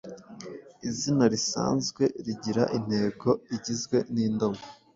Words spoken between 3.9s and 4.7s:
n’indomo